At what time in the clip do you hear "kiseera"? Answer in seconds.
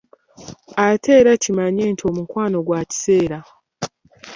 2.89-3.39